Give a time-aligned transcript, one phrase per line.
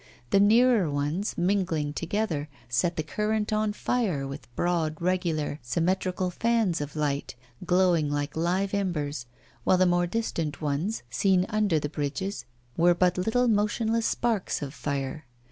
[0.31, 6.81] The nearer ones, mingling together, set the current on fire with broad, regular, symmetrical fans
[6.81, 7.35] of light,
[7.67, 9.27] glowing like live embers,
[9.63, 12.45] while the more distant ones, seen under the bridges,
[12.75, 15.27] were but little motionless sparks of fire.